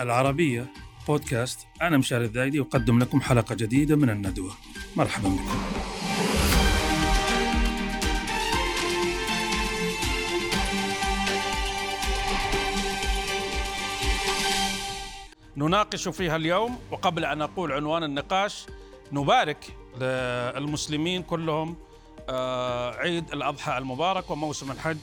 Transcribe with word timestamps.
العربية 0.00 0.66
بودكاست. 1.08 1.66
أنا 1.82 1.98
مشاري 1.98 2.24
الذايدي 2.24 2.60
أقدم 2.60 2.98
لكم 2.98 3.20
حلقة 3.20 3.54
جديدة 3.54 3.96
من 3.96 4.10
الندوة. 4.10 4.52
مرحبا 4.96 5.28
بكم. 5.28 5.62
نناقش 15.56 16.08
فيها 16.08 16.36
اليوم 16.36 16.78
وقبل 16.90 17.24
أن 17.24 17.42
أقول 17.42 17.72
عنوان 17.72 18.02
النقاش 18.02 18.66
نبارك 19.12 19.76
للمسلمين 20.00 21.22
كلهم 21.22 21.76
عيد 22.98 23.32
الأضحى 23.32 23.78
المبارك 23.78 24.30
وموسم 24.30 24.70
الحج 24.70 24.98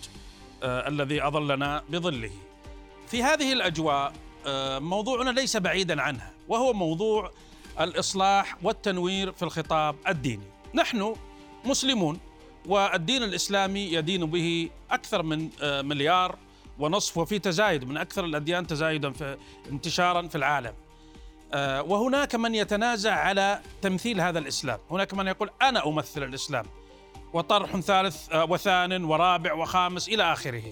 آه، 0.63 0.88
الذي 0.88 1.27
أظلنا 1.27 1.83
بظله. 1.89 2.31
في 3.07 3.23
هذه 3.23 3.53
الأجواء 3.53 4.13
آه، 4.45 4.79
موضوعنا 4.79 5.30
ليس 5.30 5.57
بعيدا 5.57 6.02
عنها 6.02 6.31
وهو 6.47 6.73
موضوع 6.73 7.31
الإصلاح 7.80 8.57
والتنوير 8.63 9.31
في 9.31 9.43
الخطاب 9.43 9.95
الديني. 10.07 10.45
نحن 10.73 11.16
مسلمون 11.66 12.19
والدين 12.66 13.23
الإسلامي 13.23 13.80
يدين 13.80 14.25
به 14.25 14.69
أكثر 14.91 15.23
من 15.23 15.49
مليار 15.61 16.35
ونصف 16.80 17.17
وفي 17.17 17.39
تزايد 17.39 17.83
من 17.83 17.97
أكثر 17.97 18.25
الأديان 18.25 18.67
تزايدا 18.67 19.11
في 19.11 19.38
انتشارا 19.71 20.27
في 20.27 20.35
العالم. 20.35 20.73
آه، 21.53 21.81
وهناك 21.81 22.35
من 22.35 22.55
يتنازع 22.55 23.13
على 23.13 23.61
تمثيل 23.81 24.21
هذا 24.21 24.39
الإسلام. 24.39 24.80
هناك 24.91 25.13
من 25.13 25.27
يقول 25.27 25.49
أنا 25.61 25.88
أمثل 25.88 26.23
الإسلام. 26.23 26.66
وطرح 27.35 27.80
ثالث 27.80 28.31
آه، 28.31 28.45
وثان 28.45 29.03
ورابع 29.03 29.53
وخامس 29.53 30.09
إلى 30.09 30.34
آخره. 30.34 30.63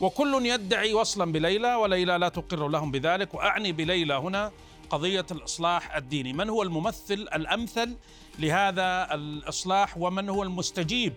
وكل 0.00 0.46
يدعي 0.46 0.94
وصلا 0.94 1.32
بليلى 1.32 1.74
وليلى 1.74 2.18
لا 2.18 2.28
تقر 2.28 2.68
لهم 2.68 2.90
بذلك. 2.90 3.34
وأعني 3.34 3.72
بليلى 3.72 4.14
هنا 4.14 4.52
قضية 4.90 5.26
الإصلاح 5.30 5.96
الديني. 5.96 6.32
من 6.32 6.50
هو 6.50 6.62
الممثل 6.62 7.14
الأمثل 7.14 7.96
لهذا 8.38 9.14
الإصلاح؟ 9.14 9.98
ومن 9.98 10.28
هو 10.28 10.42
المستجيب 10.42 11.14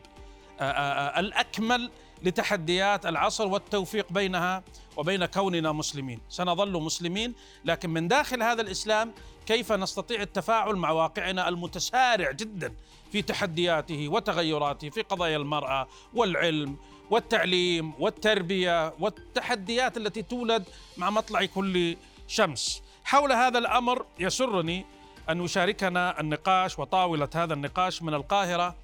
آه، 0.60 1.20
الأكمل 1.20 1.92
لتحديات 2.24 3.06
العصر 3.06 3.48
والتوفيق 3.48 4.12
بينها 4.12 4.64
وبين 4.98 5.26
كوننا 5.26 5.72
مسلمين؟ 5.72 6.20
سنظل 6.30 6.82
مسلمين 6.82 7.34
لكن 7.66 7.90
من 7.90 8.08
داخل 8.08 8.44
هذا 8.44 8.62
الإسلام 8.62 9.14
كيف 9.46 9.72
نستطيع 9.72 10.22
التفاعل 10.22 10.76
مع 10.76 10.92
واقعنا 10.92 11.50
المتسارع 11.50 12.32
جدا؟ 12.32 12.74
في 13.12 13.22
تحدياته 13.22 14.08
وتغيراته 14.08 14.90
في 14.90 15.02
قضايا 15.02 15.38
المرأة 15.38 15.88
والعلم 16.14 16.78
والتعليم 17.10 17.94
والتربية 18.00 18.94
والتحديات 19.00 19.98
التي 19.98 20.22
تولد 20.22 20.64
مع 20.98 21.10
مطلع 21.10 21.46
كل 21.46 21.98
شمس. 22.28 22.84
حول 23.04 23.32
هذا 23.32 23.58
الأمر 23.58 24.06
يسرني 24.20 24.86
أن 25.30 25.42
يشاركنا 25.42 26.20
النقاش 26.20 26.80
وطاولة 26.80 27.30
هذا 27.36 27.54
النقاش 27.54 28.02
من 28.02 28.14
القاهرة 28.14 28.76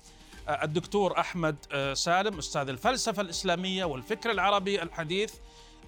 الدكتور 0.50 1.20
أحمد 1.20 1.56
آه، 1.72 1.94
سالم 1.94 2.38
أستاذ 2.38 2.70
الفلسفة 2.70 3.22
الإسلامية 3.22 3.86
والفكر 3.86 4.32
العربي 4.32 4.82
الحديث 4.82 5.34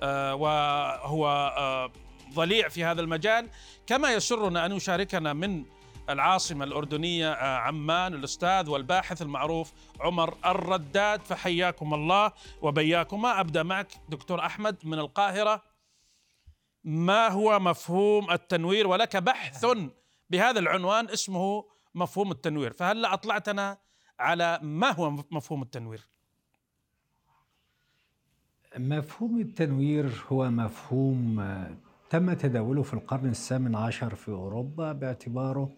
آه، 0.04 0.36
وهو 0.36 1.28
آه، 1.58 1.92
ضليع 2.34 2.70
في 2.70 2.84
هذا 2.84 3.02
المجال. 3.02 3.50
كما 3.88 4.14
يسرنا 4.14 4.66
أن 4.66 4.72
يشاركنا 4.72 5.34
من 5.34 5.64
العاصمة 6.10 6.66
الأردنية 6.66 7.34
عمان 7.34 8.14
الأستاذ 8.14 8.70
والباحث 8.70 9.22
المعروف 9.22 9.74
عمر 10.00 10.38
الرداد. 10.46 11.22
فحياكم 11.22 11.94
الله 11.94 12.32
وبياكما. 12.62 13.40
أبدأ 13.40 13.64
معك 13.64 13.88
دكتور 14.10 14.46
أحمد 14.46 14.76
من 14.84 15.00
القاهرة. 15.00 15.62
ما 16.84 17.28
هو 17.28 17.60
مفهوم 17.60 18.32
التنوير؟ 18.32 18.88
ولك 18.88 19.18
بحث 19.18 19.66
بهذا 20.30 20.60
العنوان 20.60 21.10
اسمه 21.10 21.66
مفهوم 21.96 22.32
التنوير. 22.32 22.74
فهل 22.74 23.06
أطلعتنا 23.06 23.78
على 24.20 24.60
ما 24.62 24.92
هو 24.92 25.10
مفهوم 25.32 25.62
التنوير؟ 25.62 26.08
مفهوم 28.78 29.42
التنوير 29.42 30.26
هو 30.32 30.50
مفهوم 30.50 31.40
آه، 31.40 31.78
تم 32.10 32.34
تداوله 32.34 32.84
في 32.84 32.94
القرن 32.94 33.30
الثامن 33.30 33.76
عشر 33.76 34.16
في 34.16 34.30
أوروبا 34.30 34.92
باعتباره 34.92 35.72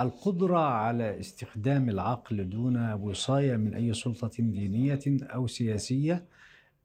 القدرة 0.00 0.58
على 0.58 1.20
استخدام 1.20 1.88
العقل 1.90 2.48
دون 2.48 2.92
وصاية 2.92 3.56
من 3.56 3.74
أي 3.74 3.92
سلطة 3.92 4.30
دينية 4.38 5.00
أو 5.06 5.46
سياسية. 5.46 6.26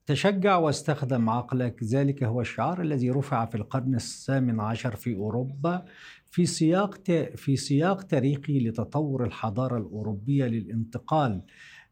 تشجع 0.06 0.58
واستخدم 0.58 1.30
عقلك 1.30 1.84
ذلك 1.84 2.24
هو 2.24 2.42
الشعار 2.42 2.82
الذي 2.82 3.10
رفع 3.10 3.46
في 3.46 3.56
القرن 3.56 3.96
الثامن 3.96 4.60
عشر 4.60 4.96
في 4.96 5.16
أوروبا 5.16 5.86
في 6.26 6.46
سياق 6.46 7.12
في 7.36 7.56
سياق 7.56 8.04
تاريخي 8.04 8.60
لتطور 8.60 9.26
الحضارة 9.26 9.78
الأوروبية 9.78 10.46
للانتقال 10.46 11.42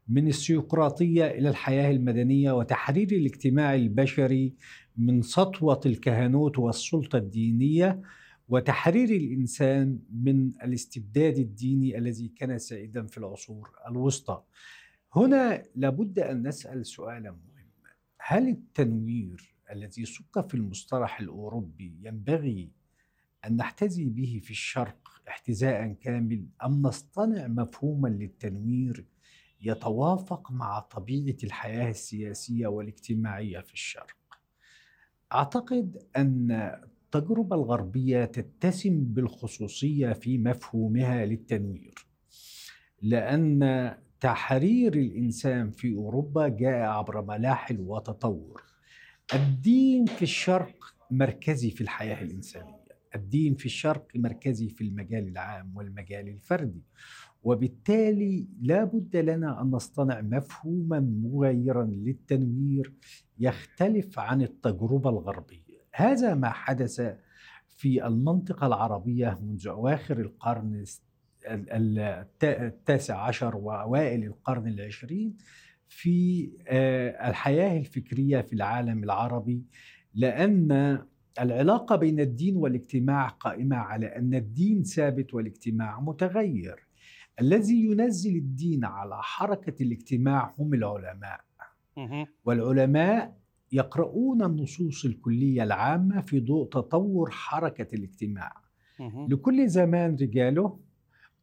من 0.08 0.28
السيقراطية 0.28 1.26
إلى 1.26 1.48
الحياة 1.48 1.90
المدنية 1.90 2.52
وتحرير 2.52 3.12
الاجتماع 3.12 3.74
البشري 3.74 4.54
من 4.96 5.22
سطوة 5.22 5.80
الكهنوت 5.86 6.58
والسلطة 6.58 7.18
الدينية. 7.18 8.02
وتحرير 8.48 9.10
الإنسان 9.10 9.98
من 10.10 10.52
الاستبداد 10.62 11.38
الديني 11.38 11.98
الذي 11.98 12.28
كان 12.28 12.58
سائدا 12.58 13.06
في 13.06 13.18
العصور 13.18 13.70
الوسطى. 13.88 14.42
هنا 15.14 15.62
لابد 15.76 16.18
أن 16.18 16.48
نسأل 16.48 16.86
سؤالا 16.86 17.30
مهما، 17.30 17.90
هل 18.18 18.48
التنوير 18.48 19.54
الذي 19.70 20.04
سك 20.04 20.48
في 20.48 20.54
المصطلح 20.54 21.20
الأوروبي 21.20 21.98
ينبغي 22.02 22.70
أن 23.46 23.56
نحتذي 23.56 24.04
به 24.04 24.40
في 24.42 24.50
الشرق 24.50 25.22
احتذاء 25.28 25.92
كامل 25.92 26.46
أم 26.64 26.82
نصطنع 26.82 27.46
مفهوما 27.46 28.08
للتنوير 28.08 29.06
يتوافق 29.60 30.52
مع 30.52 30.78
طبيعة 30.78 31.36
الحياة 31.44 31.90
السياسية 31.90 32.66
والاجتماعية 32.66 33.60
في 33.60 33.72
الشرق 33.72 34.16
أعتقد 35.32 36.02
أن 36.16 36.70
التجربة 37.14 37.56
الغربية 37.56 38.24
تتسم 38.24 39.04
بالخصوصية 39.04 40.12
في 40.12 40.38
مفهومها 40.38 41.26
للتنوير. 41.26 41.94
لأن 43.02 43.94
تحرير 44.20 44.94
الإنسان 44.94 45.70
في 45.70 45.94
أوروبا 45.94 46.48
جاء 46.48 46.80
عبر 46.88 47.22
ملاحل 47.24 47.80
وتطور. 47.80 48.62
الدين 49.34 50.06
في 50.06 50.22
الشرق 50.22 50.94
مركزي 51.10 51.70
في 51.70 51.80
الحياة 51.80 52.22
الإنسانية. 52.22 52.84
الدين 53.14 53.54
في 53.54 53.66
الشرق 53.66 54.06
مركزي 54.14 54.68
في 54.68 54.84
المجال 54.84 55.28
العام 55.28 55.76
والمجال 55.76 56.28
الفردي. 56.28 56.82
وبالتالي 57.42 58.48
لا 58.60 58.84
بد 58.84 59.16
لنا 59.16 59.62
أن 59.62 59.70
نصطنع 59.70 60.20
مفهوما 60.20 61.00
مغايرا 61.00 61.84
للتنوير 61.84 62.92
يختلف 63.38 64.18
عن 64.18 64.42
التجربة 64.42 65.10
الغربية. 65.10 65.63
هذا 65.94 66.34
ما 66.34 66.50
حدث 66.50 67.16
في 67.68 68.06
المنطقة 68.06 68.66
العربية 68.66 69.38
منذ 69.42 69.68
أواخر 69.68 70.20
القرن 70.20 70.84
التاسع 72.42 73.18
عشر 73.18 73.56
وأوائل 73.56 74.24
القرن 74.24 74.68
العشرين 74.68 75.36
في 75.88 76.50
آه، 76.68 77.28
الحياة 77.28 77.78
الفكرية 77.78 78.40
في 78.40 78.52
العالم 78.52 79.04
العربي 79.04 79.62
لأن 80.14 80.98
العلاقة 81.40 81.96
بين 81.96 82.20
الدين 82.20 82.56
والاجتماع 82.56 83.28
قائمة 83.28 83.76
على 83.76 84.06
أن 84.06 84.34
الدين 84.34 84.82
ثابت 84.82 85.34
والاجتماع 85.34 86.00
متغير. 86.00 86.86
الذي 87.40 87.84
ينزل 87.84 88.36
الدين 88.36 88.84
على 88.84 89.22
حركة 89.22 89.82
الاجتماع 89.82 90.54
هم 90.58 90.74
العلماء. 90.74 91.40
والعلماء 92.44 93.36
يقرؤون 93.74 94.42
النصوص 94.42 95.04
الكلية 95.04 95.62
العامة 95.62 96.20
في 96.20 96.40
ضوء 96.40 96.68
تطور 96.68 97.30
حركة 97.30 97.94
الاجتماع. 97.94 98.52
لكل 99.28 99.68
زمان 99.68 100.16
رجاله 100.20 100.78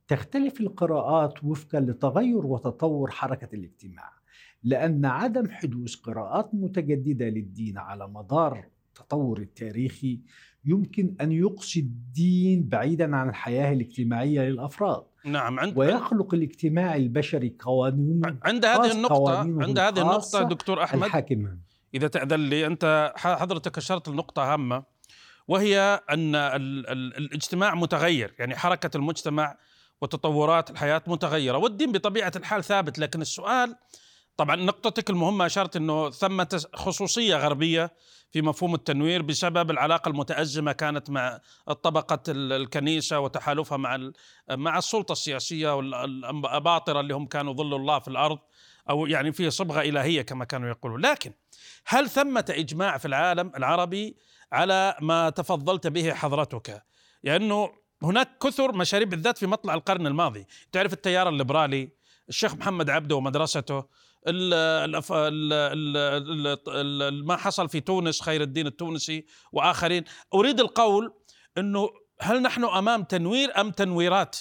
تختلف 0.07 0.61
القراءات 0.61 1.43
وفقا 1.43 1.79
لتغير 1.79 2.45
وتطور 2.45 3.11
حركة 3.11 3.55
الاجتماع. 3.55 4.11
لأن 4.63 5.05
عدم 5.05 5.49
حدوث 5.49 5.95
قراءات 5.95 6.49
متجددة 6.53 7.25
للدين 7.29 7.77
على 7.77 8.07
مدار 8.07 8.65
التطور 8.87 9.39
التاريخي 9.39 10.19
يمكن 10.65 11.15
أن 11.21 11.31
يقصي 11.31 11.79
الدين 11.79 12.69
بعيدا 12.69 13.15
عن 13.15 13.29
الحياة 13.29 13.73
الاجتماعية 13.73 14.41
للأفراد 14.41 15.03
نعم 15.25 15.59
عند 15.59 15.77
ويخلق 15.77 16.33
الاجتماع 16.33 16.95
البشري 16.95 17.55
قوانين 17.59 18.21
عند 18.43 18.65
هذه 18.65 18.91
النقطة 18.91 19.39
عند 19.39 19.79
هذه 19.79 20.01
النقطة 20.01 20.43
دكتور 20.43 20.83
أحمد 20.83 21.03
الحاكمة 21.03 21.57
إذا 21.93 22.07
تأذن 22.07 22.49
لي 22.49 22.65
أنت 22.65 23.13
حضرتك 23.17 23.77
أشرت 23.77 24.07
لنقطة 24.07 24.53
هامة 24.53 24.83
وهي 25.47 26.01
أن 26.09 26.35
الاجتماع 26.35 27.75
متغير 27.75 28.33
يعني 28.39 28.55
حركة 28.55 28.97
المجتمع 28.97 29.57
وتطورات 30.01 30.71
الحياة 30.71 31.01
متغيرة 31.07 31.57
والدين 31.57 31.91
بطبيعة 31.91 32.31
الحال 32.35 32.63
ثابت. 32.63 32.99
لكن 32.99 33.21
السؤال 33.21 33.75
طبعا 34.37 34.55
نقطتك 34.55 35.09
المهمة 35.09 35.45
أشرت 35.45 35.75
أنه 35.75 36.09
ثمة 36.09 36.65
خصوصية 36.73 37.35
غربية 37.35 37.91
في 38.31 38.41
مفهوم 38.41 38.75
التنوير 38.75 39.21
بسبب 39.21 39.71
العلاقة 39.71 40.09
المتأزمة 40.09 40.71
كانت 40.71 41.09
مع 41.09 41.39
طبقة 41.83 42.19
الكنيسة 42.29 43.19
وتحالفها 43.19 43.77
مع 43.77 44.11
مع 44.51 44.77
السلطة 44.77 45.11
السياسية 45.11 45.75
والأباطرة 45.75 46.99
اللي 46.99 47.13
هم 47.13 47.25
كانوا 47.25 47.53
ظل 47.53 47.75
الله 47.75 47.99
في 47.99 48.07
الأرض 48.07 48.39
أو 48.89 49.05
يعني 49.05 49.31
في 49.31 49.49
صبغة 49.49 49.81
إلهية 49.81 50.21
كما 50.21 50.45
كانوا 50.45 50.69
يقولون. 50.69 51.01
لكن 51.01 51.33
هل 51.85 52.09
ثمة 52.09 52.45
إجماع 52.49 52.97
في 52.97 53.05
العالم 53.05 53.51
العربي 53.57 54.17
على 54.51 54.95
ما 55.01 55.29
تفضلت 55.29 55.87
به 55.87 56.13
حضرتك؟ 56.13 56.83
لأنه 57.23 57.61
يعني 57.61 57.81
هناك 58.03 58.37
كثر 58.43 58.71
مشاريع 58.75 59.07
بالذات 59.07 59.37
في 59.37 59.47
مطلع 59.47 59.73
القرن 59.73 60.07
الماضي. 60.07 60.47
تعرف 60.71 60.93
التيار 60.93 61.29
الليبرالي 61.29 61.89
الشيخ 62.29 62.55
محمد 62.55 62.89
عبده 62.89 63.15
ومدرسته 63.15 63.85
ال 64.27 64.53
ال 65.11 66.57
ال 67.01 67.25
ما 67.25 67.35
حصل 67.37 67.69
في 67.69 67.79
تونس 67.79 68.21
خير 68.21 68.41
الدين 68.41 68.67
التونسي 68.67 69.25
وآخرين. 69.51 70.03
أريد 70.33 70.59
القول 70.59 71.13
إنه 71.57 71.89
هل 72.21 72.41
نحن 72.41 72.63
أمام 72.63 73.03
تنوير 73.03 73.61
أم 73.61 73.71
تنويرات 73.71 74.37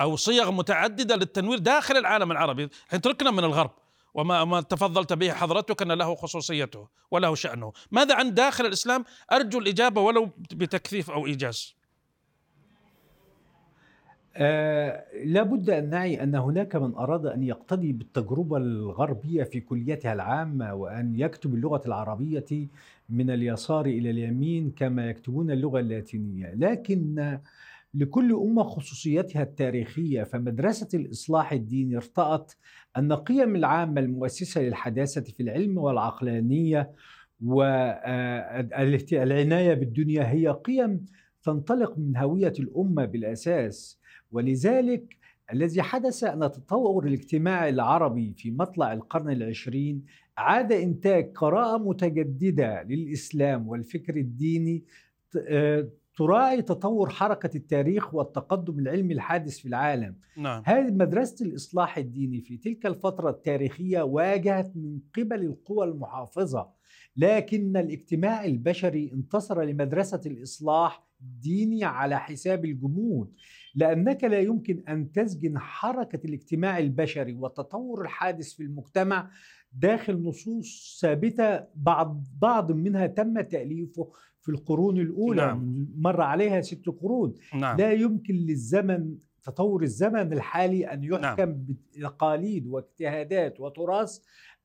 أو 0.00 0.16
صيغ 0.16 0.50
متعددة 0.50 1.16
للتنوير 1.16 1.58
داخل 1.58 1.96
العالم 1.96 2.32
العربي؟ 2.32 2.68
تركنا 3.02 3.30
من 3.30 3.44
الغرب. 3.44 3.70
وما 4.14 4.44
ما 4.44 4.60
تفضلت 4.60 5.12
به 5.12 5.32
حضرتك 5.32 5.82
أن 5.82 5.92
له 5.92 6.14
خصوصيته 6.14 6.88
وله 7.10 7.34
شأنه. 7.34 7.72
ماذا 7.90 8.14
عن 8.14 8.34
داخل 8.34 8.66
الإسلام؟ 8.66 9.04
أرجو 9.32 9.58
الإجابة 9.58 10.00
ولو 10.00 10.28
بتكثيف 10.52 11.10
أو 11.10 11.26
إيجاز. 11.26 11.74
آه 14.36 15.04
لابد 15.24 15.70
أن 15.70 15.90
نعي 15.90 16.22
أن 16.22 16.34
هناك 16.34 16.76
من 16.76 16.94
أراد 16.94 17.26
أن 17.26 17.42
يقتدي 17.42 17.92
بالتجربة 17.92 18.56
الغربية 18.56 19.44
في 19.44 19.60
كليتها 19.60 20.12
العامة 20.12 20.74
وأن 20.74 21.20
يكتب 21.20 21.54
اللغة 21.54 21.82
العربية 21.86 22.68
من 23.08 23.30
اليسار 23.30 23.86
إلى 23.86 24.10
اليمين 24.10 24.70
كما 24.70 25.10
يكتبون 25.10 25.50
اللغة 25.50 25.80
اللاتينية. 25.80 26.54
لكن 26.54 27.38
لكل 27.94 28.32
أمة 28.32 28.62
خصوصيتها 28.62 29.42
التاريخية 29.42 30.22
فمدرسة 30.22 30.88
الإصلاح 30.94 31.52
الديني 31.52 31.96
ارتأت 31.96 32.52
أن 32.96 33.12
قيم 33.12 33.56
العامة 33.56 34.00
المؤسسة 34.00 34.60
للحداثة 34.60 35.20
في 35.20 35.42
العلم 35.42 35.78
والعقلانية 35.78 36.92
والعناية 38.72 39.74
بالدنيا 39.74 40.30
هي 40.30 40.48
قيم 40.48 41.06
تنطلق 41.42 41.98
من 41.98 42.16
هوية 42.16 42.52
الأمة 42.58 43.04
بالأساس. 43.04 44.00
ولذلك 44.32 45.16
الذي 45.52 45.82
حدث 45.82 46.24
أن 46.24 46.42
التطور 46.42 47.06
الاجتماعي 47.06 47.70
العربي 47.70 48.34
في 48.36 48.50
مطلع 48.50 48.92
القرن 48.92 49.30
العشرين 49.30 50.04
عاد 50.38 50.72
إنتاج 50.72 51.32
قراءة 51.32 51.78
متجددة 51.78 52.82
للإسلام 52.82 53.68
والفكر 53.68 54.16
الديني 54.16 54.84
آه، 55.48 55.88
تراعي 56.16 56.62
تطور 56.62 57.10
حركة 57.10 57.56
التاريخ 57.56 58.14
والتقدم 58.14 58.78
العلمي 58.78 59.14
الحادث 59.14 59.58
في 59.58 59.68
العالم 59.68 60.16
نعم. 60.36 60.62
هذه 60.66 60.90
مدرسة 60.90 61.46
الإصلاح 61.46 61.98
الديني 61.98 62.40
في 62.40 62.56
تلك 62.56 62.86
الفترة 62.86 63.30
التاريخية 63.30 64.02
واجهت 64.02 64.76
من 64.76 64.98
قبل 65.16 65.42
القوى 65.42 65.86
المحافظة 65.86 66.70
لكن 67.16 67.76
الاجتماع 67.76 68.44
البشري 68.44 69.12
انتصر 69.12 69.62
لمدرسة 69.62 70.20
الإصلاح 70.26 71.04
الديني 71.22 71.84
على 71.84 72.20
حساب 72.20 72.64
الجمود 72.64 73.32
لأنك 73.74 74.24
لا 74.24 74.40
يمكن 74.40 74.82
أن 74.88 75.12
تسجن 75.12 75.58
حركة 75.58 76.26
الاجتماع 76.26 76.78
البشري 76.78 77.34
والتطور 77.34 78.02
الحادث 78.02 78.52
في 78.52 78.62
المجتمع 78.62 79.30
داخل 79.72 80.22
نصوص 80.22 80.98
ثابتة 81.02 81.64
بعض 81.74 82.24
بعض 82.40 82.72
منها 82.72 83.06
تم 83.06 83.40
تأليفه 83.40 84.10
في 84.42 84.48
القرون 84.48 84.98
الأولى 84.98 85.46
نعم. 85.46 85.86
مر 85.96 86.20
عليها 86.20 86.60
ست 86.60 86.88
قرون 87.00 87.34
نعم. 87.54 87.76
لا 87.76 87.92
يمكن 87.92 88.34
للزمن 88.34 89.14
تطور 89.42 89.82
الزمن 89.82 90.32
الحالي 90.32 90.92
أن 90.92 91.04
يحكم 91.04 91.48
نعم. 91.48 91.66
بتقاليد 91.96 92.66
واجتهادات 92.66 93.60
وتراث 93.60 94.18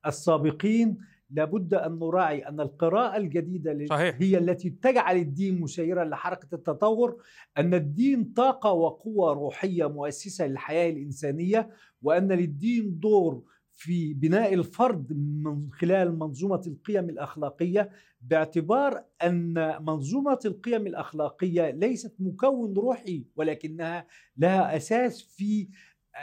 السابقين 0.06 0.98
لابد 1.30 1.74
أن 1.74 1.98
نراعي 1.98 2.48
أن 2.48 2.60
القراءة 2.60 3.16
الجديدة 3.16 3.86
صحيح. 3.86 4.16
هي 4.20 4.38
التي 4.38 4.70
تجعل 4.70 5.16
الدين 5.16 5.60
مسيرا 5.60 6.04
لحركة 6.04 6.54
التطور 6.54 7.22
أن 7.58 7.74
الدين 7.74 8.32
طاقة 8.36 8.72
وقوة 8.72 9.32
روحية 9.32 9.88
مؤسسة 9.88 10.46
للحياة 10.46 10.90
الإنسانية 10.90 11.70
وأن 12.02 12.32
للدين 12.32 12.98
دور 12.98 13.42
في 13.78 14.14
بناء 14.14 14.54
الفرد 14.54 15.12
من 15.12 15.68
خلال 15.72 16.18
منظومة 16.18 16.62
القيم 16.66 17.10
الأخلاقية 17.10 17.90
باعتبار 18.20 19.04
أن 19.22 19.76
منظومة 19.84 20.38
القيم 20.44 20.86
الأخلاقية 20.86 21.70
ليست 21.70 22.14
مكون 22.18 22.74
روحي 22.74 23.24
ولكنها 23.36 24.06
لها 24.36 24.76
أساس 24.76 25.22
في 25.22 25.68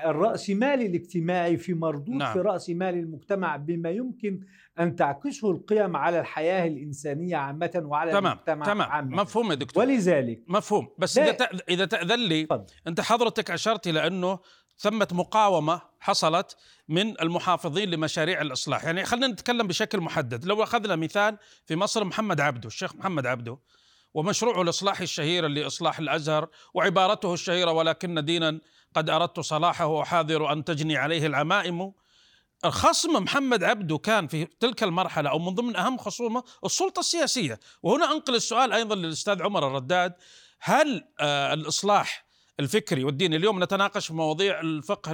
الرأسمال 0.06 0.82
الاجتماعي 0.82 1.58
في 1.58 1.74
مردود 1.74 2.16
نعم. 2.16 2.34
في 2.34 2.40
رأسمال 2.40 2.96
المجتمع 2.96 3.56
بما 3.56 3.90
يمكن 3.90 4.40
أن 4.80 4.96
تعكسه 4.96 5.52
القيم 5.52 5.96
على 5.96 6.20
الحياة 6.20 6.68
الإنسانية 6.68 7.36
عامة 7.36 7.82
وعلى 7.86 8.12
تمام. 8.12 8.34
المجتمع 8.34 8.66
تمام. 8.66 8.92
عامة 8.92 9.22
مفهوم 9.22 9.50
يا 9.52 9.56
دكتور 9.56 9.84
ولذلك 9.84 10.44
مفهوم 10.48 10.88
بس 10.98 11.18
إذا 11.18 11.48
إذا 11.70 11.86
تأذن 11.86 12.20
لي 12.28 12.46
فضل. 12.46 12.66
أنت 12.88 13.02
حضرتك 13.02 13.52
أشرت 13.52 13.88
إلى 13.88 14.08
أنه 14.08 14.40
ثمة 14.78 15.08
مقاومة 15.12 15.82
حصلت 16.00 16.58
من 16.88 17.22
المحافظين 17.22 17.90
لمشاريع 17.90 18.42
الإصلاح. 18.42 18.84
يعني 18.84 19.06
خلينا 19.06 19.28
نتكلم 19.28 19.68
بشكل 19.68 20.02
محدد. 20.02 20.46
لو 20.46 20.64
أخذنا 20.64 20.96
مثال 20.96 21.38
في 21.66 21.76
مصر 21.76 22.04
محمد 22.04 22.42
عبده 22.42 22.68
الشيخ 22.68 22.96
محمد 22.96 23.26
عبده 23.26 23.58
ومشروعه 24.14 24.62
الإصلاحي 24.62 25.04
الشهير 25.04 25.46
اللي 25.46 25.68
إصلاح 25.68 26.00
الأزهر 26.00 26.50
وعبارته 26.74 27.34
الشهيرة 27.34 27.72
ولكن 27.72 28.26
دينا 28.26 28.60
قد 28.96 29.10
أردت 29.10 29.40
صلاحه 29.40 29.86
وحاذر 29.86 30.52
أن 30.52 30.64
تجني 30.64 30.98
عليه 30.98 31.26
العمائم 31.26 31.92
خصم 32.66 33.24
محمد 33.24 33.64
عبده 33.64 33.98
كان 33.98 34.28
في 34.28 34.46
تلك 34.46 34.84
المرحلة 34.84 35.30
أو 35.30 35.40
من 35.40 35.56
ضمن 35.56 35.76
أهم 35.76 35.98
خصومه 35.98 36.44
السلطة 36.66 37.00
السياسية. 37.00 37.60
وهنا 37.84 38.12
أنقل 38.12 38.36
السؤال 38.36 38.74
أيضا 38.74 38.96
للأستاذ 38.96 39.42
عمر 39.44 39.68
الرداد. 39.68 40.14
هل 40.60 41.08
آه 41.20 41.54
الإصلاح 41.54 42.25
الفكري 42.60 43.04
والديني 43.04 43.36
اليوم 43.36 43.64
نتناقش 43.64 44.08
في 44.08 44.14
مواضيع 44.14 44.60
الفقه 44.60 45.12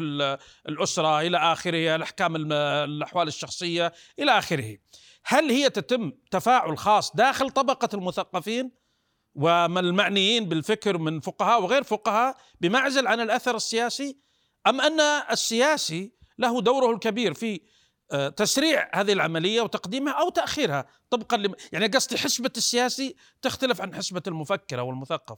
الأسرة 0.67 1.21
إلى 1.21 1.37
آخره 1.37 1.95
الأحكام 1.95 2.51
الأحوال 2.51 3.27
الشخصية 3.27 3.93
إلى 4.19 4.37
آخره. 4.37 4.77
هل 5.23 5.49
هي 5.49 5.69
تتم 5.69 6.11
تفاعل 6.31 6.77
خاص 6.77 7.15
داخل 7.15 7.49
طبقة 7.49 7.89
المثقفين؟ 7.93 8.81
والمعنيين 9.35 10.49
بالفكر 10.49 10.97
من 10.97 11.19
فقهاء 11.19 11.63
وغير 11.63 11.83
فقهاء 11.83 12.37
بمعزل 12.61 13.07
عن 13.07 13.19
الأثر 13.19 13.55
السياسي؟ 13.55 14.17
أم 14.67 14.81
أن 14.81 14.99
السياسي 15.31 16.11
له 16.37 16.61
دوره 16.61 16.91
الكبير 16.91 17.33
في 17.33 17.61
آه، 18.11 18.29
تسريع 18.29 18.89
هذه 18.93 19.13
العملية 19.13 19.61
وتقديمها 19.61 20.13
أو 20.13 20.29
تأخيرها 20.29 20.85
طبقا 21.09 21.37
لم 21.37 21.55
يعني 21.71 21.87
قصدي 21.87 22.17
حسبة 22.17 22.51
السياسي 22.57 23.15
تختلف 23.41 23.81
عن 23.81 23.95
حسبة 23.95 24.21
المفكر 24.27 24.79
أو 24.79 24.89
المثقف. 24.89 25.37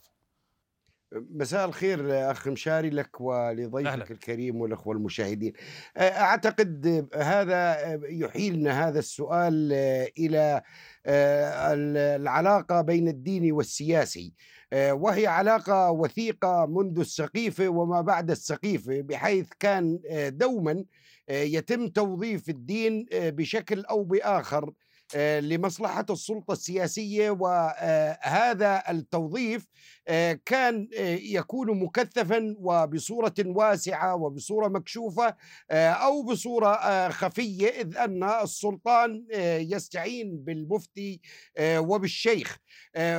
مساء 1.13 1.65
الخير 1.65 2.32
أخ 2.32 2.48
مشاري 2.48 2.89
لك 2.89 3.22
ولضيفك 3.22 3.88
أهلا. 3.88 4.12
الكريم 4.12 4.62
والاخوه 4.62 4.96
المشاهدين. 4.96 5.53
أعتقد 5.98 7.08
هذا 7.15 7.77
يحيلنا 8.10 8.88
هذا 8.88 9.00
السؤال 9.00 9.74
إلى 10.20 10.62
العلاقة 11.08 12.82
بين 12.82 13.08
الديني 13.08 13.51
والسياسي. 13.51 14.34
وهي 14.74 15.27
علاقة 15.27 15.91
وثيقة 15.91 16.65
منذ 16.65 17.00
السقيفه 17.00 17.67
وما 17.67 18.01
بعد 18.01 18.32
السقيفه 18.32 19.01
بحيث 19.01 19.50
كان 19.60 20.00
دوما 20.38 20.86
يتم 21.29 21.88
توظيف 21.88 22.50
الدين 22.50 23.05
بشكل 23.13 23.86
أو 23.86 24.03
بآخر 24.03 24.72
آه، 25.15 25.39
لمصلحة 25.39 26.05
السلطة 26.10 26.51
السياسية 26.51 27.29
وهذا 27.31 28.83
التوظيف 28.89 29.67
آه، 30.07 30.39
كان 30.45 30.88
آه، 30.98 31.15
يكون 31.15 31.79
مكثفا 31.83 32.55
وبصورة 32.60 33.33
واسعة 33.45 34.15
وبصورة 34.15 34.67
مكشوفة 34.67 35.36
أو 35.72 36.24
بصورة 36.24 37.10
خفية 37.10 37.67
إذ 37.67 37.98
أن 37.98 38.24
السلطان 38.24 39.25
يستعين 39.60 40.38
بالمفتي 40.38 41.22
وبالشيخ. 41.62 42.57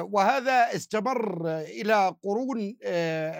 وهذا 0.00 0.74
استمر 0.76 1.48
إلى 1.60 2.14
قرون 2.22 2.76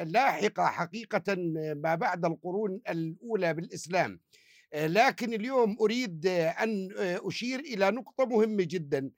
لاحقة 0.07 0.65
حقيقة 0.67 1.35
ما 1.77 1.95
بعد 1.95 2.25
القرون 2.25 2.81
الأولى 2.89 3.55
بالإسلام. 3.55 4.21
لكن 4.75 5.35
اليوم 5.35 5.77
أريد 5.81 6.27
أن 6.27 6.89
أشير 6.99 7.61
إلى 7.61 7.91
نقطة 7.91 8.27
مهمة 8.27 8.65
جدا 8.65 9.11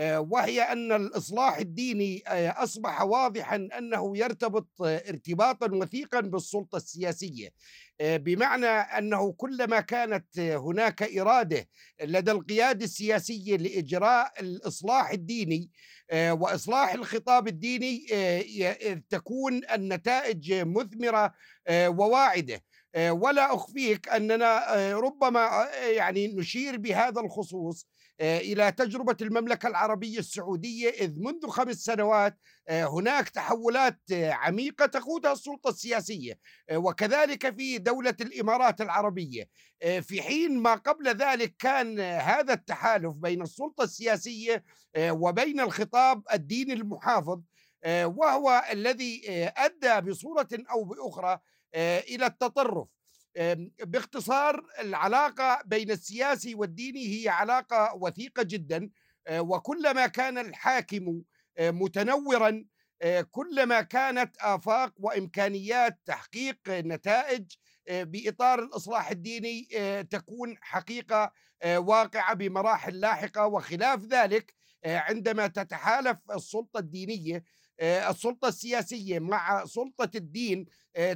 وهي 0.00 0.62
أن 0.62 0.92
الإصلاح 0.92 1.58
الديني 1.58 2.22
أصبح 2.28 3.02
واضحا 3.02 3.68
أنه 3.78 4.18
يرتبط 4.18 4.68
ارتباطا 4.82 5.70
وثيقا 5.72 6.20
بالسلطة 6.20 6.76
السياسية 6.76 7.48
بمعنى 8.02 8.66
أنه 8.66 9.32
كلما 9.32 9.80
كانت 9.80 10.38
هناك 10.38 11.02
إرادة 11.18 11.68
لدى 12.02 12.30
القياده 12.30 12.84
السياسيه 12.84 13.56
لإجراء 13.56 14.32
الإصلاح 14.40 15.10
الديني 15.10 15.70
وإصلاح 16.14 16.92
الخطاب 16.94 17.48
الديني 17.48 18.06
تكون 19.10 19.60
النتائج 19.74 20.52
مثمرة 20.54 21.34
وواعدة. 21.70 22.62
ولا 22.96 23.54
أخفيك 23.54 24.08
أننا 24.08 24.62
ربما 24.92 25.68
يعني 25.82 26.28
نشير 26.28 26.76
بهذا 26.76 27.20
الخصوص 27.20 27.88
إلى 28.20 28.72
تجربة 28.72 29.16
المملكة 29.22 29.66
العربية 29.68 30.18
السعودية 30.18 30.90
إذ 30.90 31.14
منذ 31.18 31.48
خمس 31.48 31.76
سنوات 31.76 32.38
هناك 32.70 33.28
تحولات 33.28 34.00
عميقة 34.12 34.86
تقودها 34.86 35.32
السلطة 35.32 35.70
السياسية 35.70 36.38
وكذلك 36.72 37.56
في 37.56 37.78
دولة 37.78 38.14
الإمارات 38.20 38.80
العربية. 38.80 39.48
في 40.00 40.22
حين 40.22 40.58
ما 40.58 40.74
قبل 40.74 41.08
ذلك 41.08 41.54
كان 41.58 42.00
هذا 42.00 42.52
التحالف 42.52 43.14
بين 43.16 43.42
السلطة 43.42 43.84
السياسية 43.84 44.64
وبين 44.98 45.60
الخطاب 45.60 46.22
الديني 46.32 46.72
المحافظ 46.72 47.40
وهو 47.86 48.64
الذي 48.72 49.22
أدى 49.56 50.10
بصورة 50.10 50.48
أو 50.70 50.84
بأخرى 50.84 51.38
إلى 51.74 52.26
التطرف. 52.26 52.88
باختصار 53.80 54.66
العلاقة 54.80 55.62
بين 55.64 55.90
السياسي 55.90 56.54
والديني 56.54 57.22
هي 57.24 57.28
علاقة 57.28 57.94
وثيقة 57.94 58.42
جدا. 58.42 58.90
وكلما 59.30 60.06
كان 60.06 60.38
الحاكم 60.38 61.22
متنورا 61.60 62.64
كلما 63.30 63.80
كانت 63.80 64.36
آفاق 64.40 64.92
وإمكانيات 64.96 66.00
تحقيق 66.06 66.58
نتائج 66.68 67.52
بإطار 67.90 68.58
الإصلاح 68.58 69.10
الديني 69.10 69.68
تكون 70.10 70.56
حقيقة 70.60 71.32
واقعة 71.66 72.34
بمراحل 72.34 73.00
لاحقة. 73.00 73.46
وخلاف 73.46 74.04
ذلك 74.04 74.54
عندما 74.86 75.46
تتحالف 75.46 76.18
السلطة 76.34 76.78
الدينية 76.78 77.44
السلطة 77.80 78.48
السياسية 78.48 79.18
مع 79.18 79.64
سلطة 79.64 80.10
الدين 80.14 80.66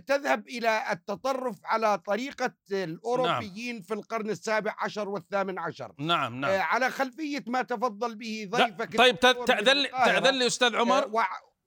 تذهب 0.06 0.48
إلى 0.48 0.92
التطرف 0.92 1.56
على 1.64 1.98
طريقة 1.98 2.52
الأوروبيين 2.72 3.74
نعم. 3.74 3.82
في 3.82 3.94
القرن 3.94 4.30
السابع 4.30 4.74
عشر 4.78 5.08
والثامن 5.08 5.58
عشر 5.58 5.92
نعم 5.98 6.40
نعم 6.40 6.60
على 6.60 6.90
خلفية 6.90 7.44
ما 7.46 7.62
تفضل 7.62 8.14
به 8.14 8.48
ضيفك 8.50 8.96
طيب 8.96 9.20
تأذن 9.20 9.76
لي 9.76 9.88
تأذن 9.88 10.38
لي 10.38 10.46
أستاذ 10.46 10.76
عمر 10.76 11.08
و... 11.12 11.20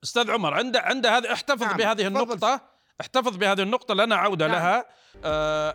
أستاذ 0.04 0.32
عمر 0.32 0.54
عند 0.54 0.78
عند 0.78 1.06
هذه 1.06 1.34
احتفظ 1.34 1.64
نعم. 1.64 1.78
بهذه 1.78 2.08
النقطة 2.08 2.62
احتفظ 3.02 3.38
بهذه 3.38 3.62
النقطة 3.62 3.94
لنا 3.94 4.16
عودة 4.16 4.48
نعم. 4.48 4.56
لها 4.56 4.86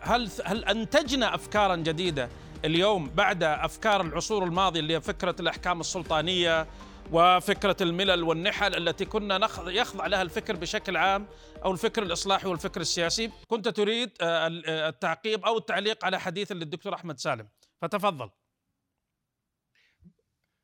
هل 0.03 0.29
هل 0.45 0.65
انتجنا 0.65 1.35
افكارا 1.35 1.75
جديدة 1.75 2.29
اليوم 2.65 3.09
بعد 3.09 3.43
أفكار 3.43 4.01
العصور 4.01 4.43
الماضية 4.43 4.79
اللي 4.79 4.95
هي 4.95 5.01
فكرة 5.01 5.35
الأحكام 5.39 5.79
السلطانية 5.79 6.67
وفكرة 7.11 7.75
الملل 7.81 8.23
والنحل 8.23 8.75
التي 8.75 9.05
كنا 9.05 9.49
يخضع 9.67 10.07
لها 10.07 10.21
الفكر 10.21 10.55
بشكل 10.55 10.97
عام 10.97 11.27
أو 11.65 11.71
الفكر 11.71 12.03
الإصلاحي 12.03 12.47
والفكر 12.47 12.81
السياسي. 12.81 13.31
كنت 13.47 13.67
تريد 13.67 14.11
آه، 14.21 14.47
آه، 14.67 14.89
التعقيب 14.89 15.45
أو 15.45 15.57
التعليق 15.57 16.05
على 16.05 16.19
حديث 16.19 16.51
للدكتور 16.51 16.93
أحمد 16.93 17.19
سالم. 17.19 17.47
فتفضل. 17.81 18.29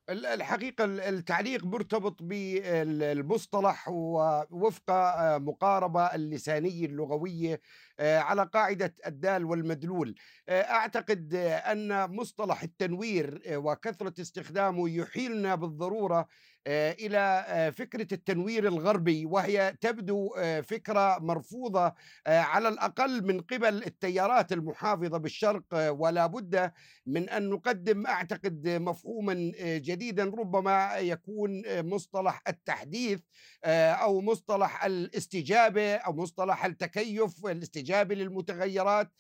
الحقيقة 0.10 0.86
التعليق 0.86 1.66
مرتبط 1.66 2.24
بالمصطلح 2.24 3.90
ووفق 3.90 4.90
آه، 4.92 5.38
مقاربة 5.38 6.06
اللسانية 6.06 6.86
اللغوية 6.86 7.62
على 8.00 8.44
قاعدة 8.54 8.96
الدال 9.08 9.46
والمدلول. 9.46 10.16
أعتقد 10.50 11.36
أن 11.36 12.16
مصطلح 12.16 12.64
التنوير 12.64 13.42
وكثرة 13.52 14.22
استخدامه 14.22 14.90
يحيلنا 14.90 15.56
بالضرورة 15.56 16.20
آه، 16.20 16.61
إلى 16.68 17.46
آه، 17.48 17.70
فكرة 17.70 18.08
التنوير 18.12 18.68
الغربي 18.68 19.26
وهي 19.26 19.76
تبدو 19.82 20.34
آه، 20.38 20.62
فكرة 20.62 21.20
مرفوضة 21.20 21.94
على 22.28 22.68
الأقل 22.68 23.26
من 23.26 23.42
قبل 23.42 23.84
التيارات 23.84 24.52
المحافظة 24.52 25.18
بالشرق 25.18 25.64
ولا 25.74 26.26
بد 26.28 26.72
من 27.06 27.30
أن 27.30 27.50
نقدم 27.50 28.08
أعتقد 28.08 28.68
مفهوما 28.68 29.52
جديدا 29.62 30.24
ربما 30.24 30.98
يكون 30.98 31.62
مصطلح 31.68 32.42
التحديث 32.48 33.20
أو 33.66 34.22
مصطلح 34.22 34.86
الاستجابة 34.86 35.96
أو 35.96 36.14
مصطلح 36.14 36.66
التكيف 36.66 37.46
الاستجابة 37.46 38.16
للمتغيرات. 38.16 39.12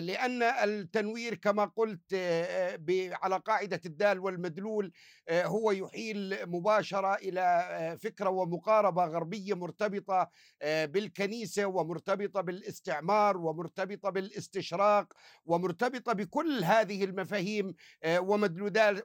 لأن 0.00 0.42
التنوير 0.42 1.34
كما 1.34 1.64
قلت 1.64 2.14
على 3.22 3.36
قاعدة 3.46 3.80
الدال 3.86 4.18
والمدلول 4.18 4.92
هو 5.30 5.70
يحيل 5.70 6.36
مباشرة 6.46 7.14
إلى 7.14 7.40
آه، 7.40 7.94
فكرة 7.94 8.30
ومقاربة 8.30 9.04
غربية 9.04 9.54
مرتبطة 9.54 10.30
آه، 10.62 10.84
بالكنيسة 10.84 11.66
ومرتبطة 11.66 12.40
بالاستعمار 12.40 13.36
ومرتبطة 13.36 14.10
بالاستشراق 14.10 15.12
ومرتبطة 15.46 16.12
بكل 16.12 16.64
هذه 16.64 17.04
المفاهيم 17.04 17.74
آه، 18.02 18.20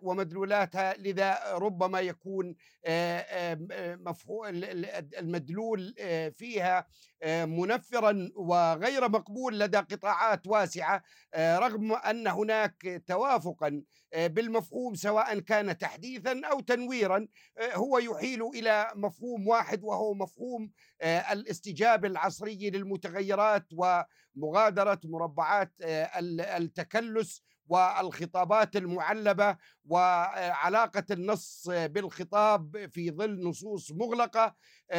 ومدلولاتها 0.01 0.93
لذا 0.97 1.53
ربما 1.53 1.99
يكون 1.99 2.55
مفهوم 4.05 4.45
المدلول 5.19 5.93
فيها 6.37 6.87
منفرا 7.45 8.29
وغير 8.35 9.09
مقبول 9.09 9.59
لدى 9.59 9.77
قطاعات 9.77 10.47
واسعة 10.47 11.03
رغم 11.37 11.93
أن 11.93 12.27
هناك 12.27 13.03
توافقا 13.07 13.83
بالمفهوم 14.15 14.95
سواء 14.95 15.39
كان 15.39 15.77
تحديثا 15.77 16.41
أو 16.51 16.59
تنويرا 16.59 17.27
هو 17.61 17.97
يحيل 17.97 18.43
إلى 18.43 18.91
مفهوم 18.95 19.47
واحد 19.47 19.83
وهو 19.83 20.13
مفهوم 20.13 20.71
الاستجابة 21.03 22.07
العصريه 22.07 22.69
للمتغيرات 22.69 23.67
ومغادرة 23.73 24.99
مربعات 25.03 25.71
التكلس 26.57 27.43
والخطابات 27.67 28.75
المعلبة 28.75 29.57
وعلاقة 29.85 31.03
النص 31.11 31.69
بالخطاب 31.69 32.89
في 32.91 33.11
ظل 33.11 33.43
نصوص 33.43 33.91
مغلقة 33.91 34.55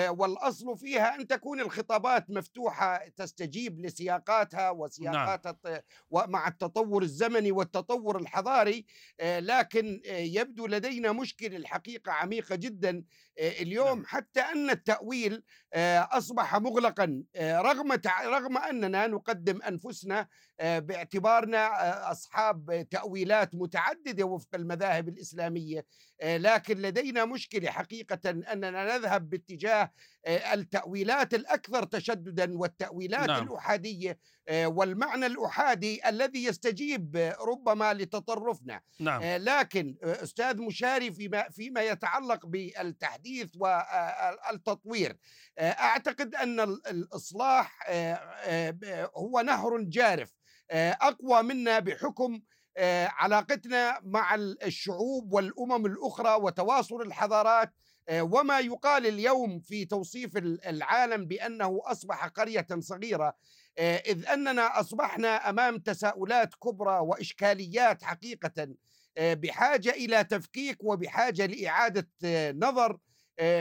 والأصل 0.08 0.78
فيها 0.78 1.14
أن 1.14 1.26
تكون 1.26 1.60
الخطابات 1.60 2.30
مفتوحة 2.30 3.08
تستجيب 3.08 3.80
لسياقاتها 3.80 4.70
وسياقات 4.70 5.46
نعم. 5.46 5.80
ومع 6.10 6.48
التطور 6.48 7.02
الزمني 7.02 7.52
والتطور 7.52 8.18
الحضاري 8.18 8.86
لكن 9.22 10.00
يبدو 10.06 10.66
لدينا 10.66 11.12
مشكله 11.12 11.56
الحقيقة 11.56 12.12
عميقة 12.12 12.56
جدا 12.56 13.04
اليوم 13.38 13.96
نعم. 13.98 14.06
حتى 14.06 14.40
أن 14.40 14.70
التأويل 14.70 15.42
أصبح 15.74 16.56
مغلقا 16.56 17.24
رغم 17.38 17.92
رغم 18.24 18.58
أننا 18.58 19.06
نقدم 19.06 19.62
أنفسنا 19.62 20.28
باعتبارنا 20.60 21.70
أصحاب 22.12 22.86
تأويلات 22.90 23.54
متعددة 23.54 24.24
وفق 24.24 24.48
المذاهب 24.54 24.73
الإسلامية 24.82 25.86
لكن 26.22 26.78
لدينا 26.78 27.24
مشكلة 27.24 27.70
حقيقة 27.70 28.30
أننا 28.30 28.96
نذهب 28.96 29.30
باتجاه 29.30 29.92
التأويلات 30.26 31.34
الأكثر 31.34 31.84
تشددا 31.84 32.58
والتأويلات 32.58 33.28
نعم. 33.28 33.48
الأحادية 33.48 34.18
والمعنى 34.50 35.26
الأحادي 35.26 36.08
الذي 36.08 36.44
يستجيب 36.44 37.34
ربما 37.40 37.94
لتطرفنا 37.94 38.80
نعم. 39.00 39.22
لكن 39.24 39.96
أستاذ 40.02 40.62
مشاري 40.62 41.12
فيما 41.12 41.48
فيما 41.50 41.82
يتعلق 41.82 42.46
بالتحديث 42.46 43.50
والتطوير 43.56 45.16
أعتقد 45.60 46.34
أن 46.34 46.60
الإصلاح 46.60 47.90
هو 49.16 49.40
نهر 49.40 49.80
جارف 49.80 50.32
أقوى 50.70 51.42
منا 51.42 51.78
بحكم 51.78 52.40
علاقتنا 53.08 54.00
مع 54.04 54.34
الشعوب 54.34 55.32
والأمم 55.32 55.86
الأخرى 55.86 56.34
وتواصل 56.34 57.02
الحضارات 57.02 57.72
وما 58.12 58.60
يقال 58.60 59.06
اليوم 59.06 59.60
في 59.60 59.84
توصيف 59.84 60.36
العالم 60.66 61.26
بأنه 61.26 61.80
أصبح 61.84 62.26
قرية 62.26 62.66
صغيرة 62.78 63.34
إذ 63.78 64.28
أننا 64.28 64.80
أصبحنا 64.80 65.50
أمام 65.50 65.78
تساؤلات 65.78 66.54
كبرى 66.54 66.98
وإشكاليات 66.98 68.02
حقيقة 68.02 68.68
بحاجة 69.18 69.90
إلى 69.90 70.24
تفكيك 70.24 70.84
وبحاجة 70.84 71.46
لإعادة 71.46 72.08
نظر 72.52 72.98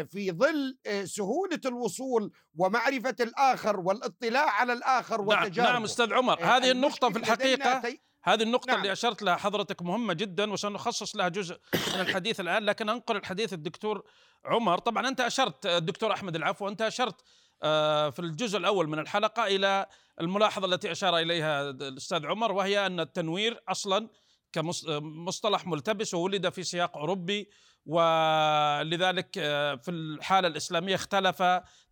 في 0.05 0.31
ظل 0.31 0.77
سهولة 1.03 1.61
الوصول 1.65 2.31
ومعرفة 2.57 3.15
الآخر 3.19 3.79
والاطلاع 3.79 4.49
على 4.49 4.73
الآخر 4.73 5.25
نعم, 5.25 5.73
نعم 5.73 5.83
أستاذ 5.83 6.13
عمر 6.13 6.43
هذه 6.43 6.71
النقطة 6.71 7.09
في 7.09 7.19
الحقيقة 7.19 7.81
هذه 8.23 8.43
النقطة 8.43 8.71
نعم. 8.71 8.81
اللي 8.81 8.91
أشرت 8.91 9.21
لها 9.21 9.35
حضرتك 9.35 9.81
مهمة 9.81 10.13
جدا 10.13 10.51
وسنخصص 10.51 11.15
لها 11.15 11.27
جزء 11.27 11.59
من 11.93 12.01
الحديث 12.01 12.39
الآن 12.39 12.63
لكن 12.63 12.89
أنقل 12.89 13.15
الحديث 13.15 13.53
الدكتور 13.53 14.03
عمر 14.45 14.77
طبعا 14.77 15.07
أنت 15.07 15.21
أشرت 15.21 15.65
الدكتور 15.65 16.13
أحمد 16.13 16.35
العفو 16.35 16.67
أنت 16.67 16.81
أشرت 16.81 17.21
آه، 17.63 18.09
في 18.09 18.19
الجزء 18.19 18.57
الأول 18.57 18.89
من 18.89 18.99
الحلقة 18.99 19.45
إلى 19.45 19.85
الملاحظة 20.21 20.65
التي 20.65 20.91
أشار 20.91 21.17
إليها 21.17 21.69
الأستاذ 21.69 22.25
عمر 22.25 22.51
وهي 22.51 22.85
أن 22.85 22.99
التنوير 22.99 23.63
أصلا 23.67 24.09
كمصطلح 24.53 25.67
ملتبس 25.67 26.13
وولد 26.13 26.49
في 26.49 26.63
سياق 26.63 26.97
أوروبي 26.97 27.49
ولذلك 27.85 29.37
آه، 29.37 29.75
في 29.75 29.91
الحالة 29.91 30.47
الإسلامية 30.47 30.95
اختلف 30.95 31.43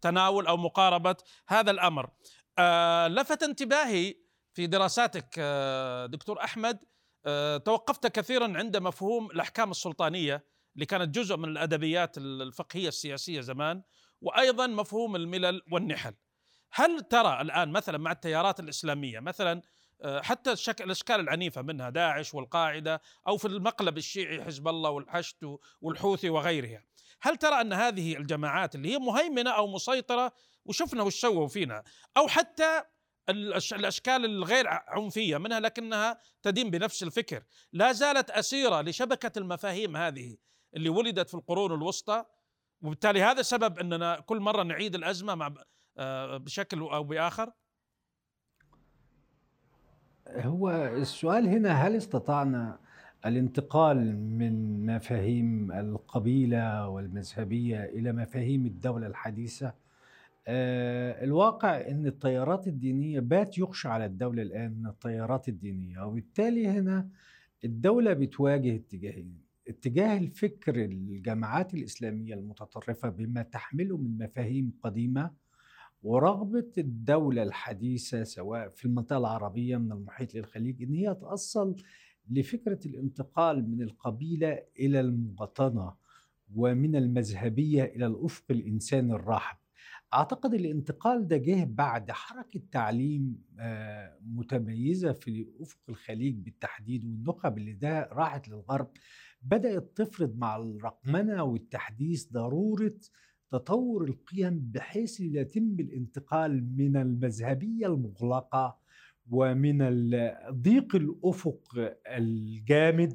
تناول 0.02 0.48
أو 0.48 0.58
مقاربة 0.58 1.16
هذا 1.48 1.72
الأمر 1.72 2.10
آه، 2.58 3.08
لفت 3.08 3.44
انتباهي 3.44 4.16
في 4.54 4.68
دراساتك 4.68 5.36
آه، 5.38 6.06
دكتور 6.06 6.44
أحمد 6.44 6.84
آه، 7.26 7.58
توقفت 7.58 8.08
كثيرا 8.08 8.58
عند 8.58 8.78
مفهوم 8.78 9.32
الأحكام 9.32 9.72
السلطانية 9.72 10.46
اللي 10.76 10.86
كانت 10.86 11.16
جزء 11.16 11.38
من 11.38 11.50
الأدبيات 11.50 12.18
الفقهية 12.18 12.88
السياسية 12.88 13.42
زمان 13.42 13.82
وأيضا 14.22 14.68
مفهوم 14.68 15.16
الملل 15.16 15.62
والنحل. 15.72 16.14
هل 16.72 17.02
ترى 17.02 17.42
الآن 17.42 17.72
مثلا 17.72 17.98
مع 17.98 18.12
التيارات 18.12 18.60
الإسلامية 18.60 19.20
مثلا 19.20 19.62
آه، 20.02 20.22
حتى 20.22 20.52
الشكل 20.52 20.84
الأشكال 20.84 21.20
العنيفة 21.20 21.62
منها 21.62 21.90
داعش 21.90 22.34
والقاعدة 22.34 23.02
أو 23.28 23.38
في 23.38 23.48
المقلب 23.48 23.98
الشيعي 23.98 24.44
حزب 24.44 24.68
الله 24.68 24.90
والحشد 24.90 25.58
والحوثي 25.82 26.30
وغيرها. 26.30 26.84
هل 27.22 27.38
ترى 27.38 27.62
أن 27.62 27.74
هذه 27.74 28.18
الجماعات 28.18 28.76
اللي 28.76 28.94
هي 28.94 28.98
مهيمنة 28.98 29.52
أو 29.52 29.68
مسيطرة 29.68 30.32
وشفنا 30.66 31.04
وش 31.04 31.22
سووا 31.22 31.48
فينا 31.48 31.84
أو 32.18 32.28
حتى 32.28 32.84
الأشكال 33.32 34.26
الغير 34.26 34.68
عنفية 34.68 35.38
منها 35.38 35.60
لكنها 35.60 36.18
تدين 36.42 36.70
بنفس 36.70 37.04
الفكر. 37.04 37.44
لا 37.74 37.92
زالت 37.92 38.30
أسيرة 38.30 38.82
لشبكة 38.82 39.40
المفاهيم 39.40 39.98
هذه 39.98 40.38
اللي 40.76 40.90
ولدت 40.90 41.30
في 41.30 41.34
القرون 41.34 41.74
الوسطى 41.74 42.26
وبالتالي 42.82 43.22
هذا 43.22 43.42
سبب 43.42 43.80
أننا 43.80 44.20
كل 44.20 44.40
مرة 44.40 44.64
نعيد 44.64 44.96
الأزمة 44.96 45.36
مع 45.36 45.54
آه، 45.98 46.38
بشكل 46.38 46.80
أو 46.80 47.04
بآخر؟ 47.04 47.52
هو 50.28 50.70
السؤال 50.72 51.48
هنا 51.48 51.72
هل 51.72 51.96
استطعنا 51.96 52.80
الانتقال 53.26 54.18
من 54.18 54.86
مفاهيم 54.86 55.72
القبيلة 55.72 56.90
والمذهبية 56.90 57.84
إلى 57.84 58.12
مفاهيم 58.12 58.66
الدولة 58.66 59.08
الحديثة؟ 59.08 59.74
الواقع 60.48 61.88
إن 61.88 62.06
التيارات 62.06 62.68
الدينية 62.68 63.20
بات 63.20 63.58
يخشى 63.58 63.88
على 63.88 64.06
الدولة 64.06 64.42
الآن 64.42 64.72
من 64.80 64.88
التيارات 64.88 65.50
الدينية 65.50 66.00
وبالتالي 66.06 66.68
هنا 66.68 67.10
الدولة 67.66 68.14
بتواجه 68.14 68.76
اتجاهين 68.76 69.42
اتجاه 69.68 70.18
الفكر 70.18 70.76
الجماعات 70.86 71.74
الإسلامية 71.74 72.34
المتطرفة 72.34 73.10
بما 73.10 73.42
تحمله 73.42 73.98
من 73.98 74.18
مفاهيم 74.18 74.74
قديمة 74.84 75.32
ورغبة 76.04 76.72
الدولة 76.78 77.44
الحديثة 77.44 78.24
سواء 78.24 78.70
في 78.70 78.86
المنطقة 78.86 79.18
العربية 79.18 79.78
من 79.78 79.92
المحيط 79.92 80.36
للخليج 80.36 80.84
إن 80.84 80.94
هي 80.94 81.16
تأصل 81.16 81.76
لفكرة 82.30 82.80
الانتقال 82.86 83.70
من 83.72 83.82
القبيلة 83.82 84.60
إلى 84.80 85.00
المواطنة 85.00 85.94
ومن 86.56 86.96
المذهبية 86.96 87.84
إلى 87.84 88.06
الأفق 88.06 88.44
الانساني 88.50 89.14
الرحب. 89.14 89.58
أعتقد 90.14 90.54
الانتقال 90.54 91.28
ده 91.28 91.38
جه 91.38 91.64
بعد 91.64 92.12
حركة 92.12 92.62
تعليم 92.72 93.44
آه، 93.60 94.18
متميزة 94.26 95.12
في 95.14 95.48
أفق 95.62 95.80
الخليج 95.90 96.36
بالتحديد 96.36 97.06
والنخب 97.06 97.58
اللي 97.58 97.74
ده 97.74 98.10
راحت 98.12 98.48
للغرب 98.48 98.92
بدأت 99.42 99.92
تفرض 99.96 100.38
مع 100.38 100.56
الرقمنة 100.56 101.44
والتحديث 101.44 102.32
ضرورة 102.32 102.94
تطور 103.52 104.04
القيم 104.04 104.60
بحيث 104.72 105.20
يتم 105.20 105.76
الانتقال 105.80 106.76
من 106.78 106.98
المذهبية 106.98 107.88
المغلقة 107.88 108.78
ومن 109.30 109.78
ضيق 110.52 110.96
الأفق 110.96 111.94
الجامد 112.08 113.14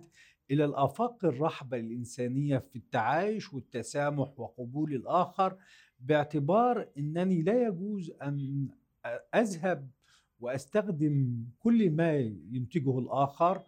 إلى 0.51 0.65
الآفاق 0.65 1.25
الرحبة 1.25 1.77
الإنسانية 1.77 2.59
في 2.59 2.77
التعايش 2.77 3.53
والتسامح 3.55 4.41
وقبول 4.41 4.95
الآخر 4.95 5.57
باعتبار 6.01 6.89
إنني 6.99 7.43
لا 7.43 7.67
يجوز 7.67 8.11
أن 8.23 8.69
أذهب 9.35 9.91
وأستخدم 10.41 11.45
كل 11.59 11.91
ما 11.91 12.17
ينتجه 12.53 12.99
الآخر 12.99 13.63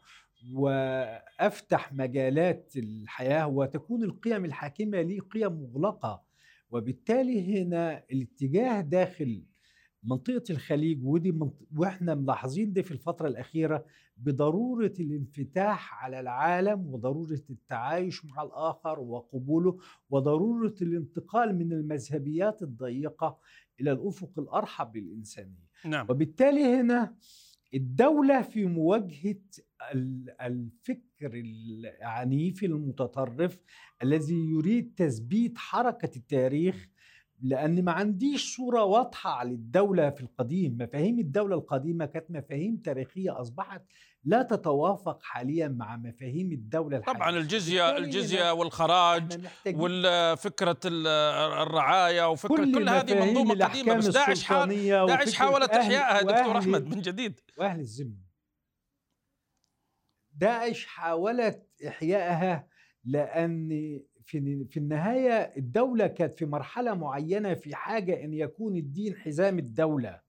وأفتح 0.54 1.92
مجالات 1.92 2.72
الحياة 2.76 3.46
وتكون 3.48 4.02
القيم 4.02 4.44
الحاكمة 4.44 5.00
لي 5.02 5.18
قيم 5.18 5.52
مغلقة. 5.52 6.22
وبالتالي 6.70 7.62
هنا 7.62 8.04
الاتجاه 8.12 8.80
داخل 8.80 9.42
منطقة 10.02 10.42
الخليج 10.50 11.04
ودي 11.04 11.32
منط... 11.32 11.54
وإحنا 11.76 12.14
ملاحظين 12.14 12.72
ده 12.72 12.82
في 12.82 12.90
الفترة 12.92 13.28
الأخيرة 13.28 13.84
بضرورة 14.16 14.92
الانفتاح 15.00 16.04
على 16.04 16.20
العالم 16.20 16.94
وضرورة 16.94 17.40
التعايش 17.50 18.24
مع 18.24 18.42
الآخر 18.42 19.00
وقبوله 19.00 19.78
وضرورة 20.11 20.74
الانتقال 20.82 21.56
من 21.58 21.72
المذهبيات 21.72 22.62
الضيقة 22.62 23.38
إلى 23.80 23.92
الأفق 23.92 24.38
الأرحب 24.38 24.96
للإنسانية 24.96 25.68
نعم. 25.84 26.06
وبالتالي 26.11 26.64
هنا 26.80 27.14
الدولة 27.74 28.42
في 28.42 28.64
مواجهة 28.66 29.40
الفكر 30.40 31.30
العنيف 31.34 32.64
المتطرف 32.64 33.58
الذي 34.02 34.50
يريد 34.50 34.94
تثبيت 34.96 35.58
حركة 35.58 36.16
التاريخ 36.16 36.88
لأن 37.40 37.85
ما 37.85 37.92
عنديش 37.92 38.57
صورة 38.57 38.85
واضحة 38.85 39.31
على 39.31 39.51
الدولة 39.51 40.11
في 40.11 40.20
القديم. 40.20 40.79
مفاهيم 40.81 41.18
الدولة 41.18 41.57
القديمة 41.57 42.07
كانت 42.07 42.31
مفاهيم 42.31 42.77
تاريخية 42.77 43.40
أصبحت 43.40 43.83
لا 44.24 44.42
تتوافق 44.42 45.22
حاليا 45.22 45.68
مع 45.68 45.96
مفاهيم 45.96 46.53
الدولة 46.53 46.96
الحالية. 46.96 47.18
طبعا 47.18 47.31
الجزية 47.31 47.96
الجزية 47.96 48.53
والخراج 48.53 49.40
والفكرة 49.66 50.81
الرعاية 51.62 52.31
وفكرة 52.31 52.57
كل, 52.57 52.74
كل 52.74 52.88
هذه 52.88 53.27
منظومة 53.27 53.66
قديمة. 53.66 53.94
بس 53.94 54.07
داعش 54.07 54.44
حال 54.44 54.88
داعش 55.07 55.35
حاولت 55.35 55.70
إحيائها 55.70 56.22
دكتور 56.22 56.59
أحمد 56.59 56.87
من 56.87 57.01
جديد. 57.01 57.40
وأهل 57.59 57.81
الذمة. 57.81 58.29
داعش 60.33 60.87
حاولت 60.87 61.66
إحيائها 61.88 62.68
لأن 63.05 64.01
في 64.28 64.64
في 64.64 64.76
النهاية 64.76 65.52
الدولة 65.56 66.06
كانت 66.06 66.38
في 66.38 66.46
مرحلة 66.46 66.94
معينة 66.94 67.54
في 67.54 67.74
حاجة 67.74 68.24
إن 68.24 68.34
يكون 68.34 68.76
الدين 68.76 69.16
حزام 69.16 69.58
الدولة 69.58 70.20